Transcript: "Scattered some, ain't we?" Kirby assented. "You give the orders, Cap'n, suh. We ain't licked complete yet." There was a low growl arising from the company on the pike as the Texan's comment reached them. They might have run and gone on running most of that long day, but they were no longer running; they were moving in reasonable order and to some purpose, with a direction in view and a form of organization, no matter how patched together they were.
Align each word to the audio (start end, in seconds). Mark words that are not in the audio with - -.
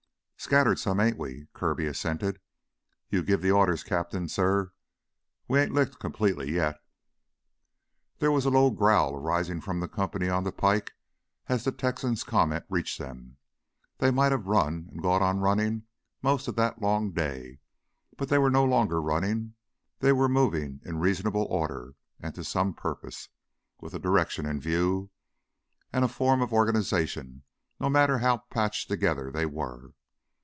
"Scattered 0.43 0.79
some, 0.79 0.99
ain't 0.99 1.19
we?" 1.19 1.45
Kirby 1.53 1.85
assented. 1.85 2.39
"You 3.11 3.21
give 3.21 3.43
the 3.43 3.51
orders, 3.51 3.83
Cap'n, 3.83 4.27
suh. 4.27 4.65
We 5.47 5.59
ain't 5.59 5.71
licked 5.71 5.99
complete 5.99 6.35
yet." 6.49 6.81
There 8.17 8.31
was 8.31 8.43
a 8.45 8.49
low 8.49 8.71
growl 8.71 9.15
arising 9.15 9.61
from 9.61 9.79
the 9.81 9.87
company 9.87 10.29
on 10.29 10.43
the 10.43 10.51
pike 10.51 10.93
as 11.45 11.63
the 11.63 11.71
Texan's 11.71 12.23
comment 12.23 12.65
reached 12.69 12.97
them. 12.97 13.37
They 13.99 14.09
might 14.09 14.31
have 14.31 14.47
run 14.47 14.87
and 14.89 15.03
gone 15.03 15.21
on 15.21 15.41
running 15.41 15.83
most 16.23 16.47
of 16.47 16.55
that 16.55 16.81
long 16.81 17.11
day, 17.11 17.59
but 18.17 18.27
they 18.29 18.39
were 18.39 18.49
no 18.49 18.65
longer 18.65 18.99
running; 18.99 19.53
they 19.99 20.11
were 20.11 20.27
moving 20.27 20.81
in 20.83 20.97
reasonable 20.97 21.45
order 21.51 21.93
and 22.19 22.33
to 22.33 22.43
some 22.43 22.73
purpose, 22.73 23.29
with 23.79 23.93
a 23.93 23.99
direction 23.99 24.47
in 24.47 24.59
view 24.59 25.11
and 25.93 26.03
a 26.03 26.07
form 26.07 26.41
of 26.41 26.51
organization, 26.51 27.43
no 27.79 27.91
matter 27.91 28.17
how 28.17 28.39
patched 28.49 28.87
together 28.89 29.29
they 29.31 29.45
were. 29.45 29.91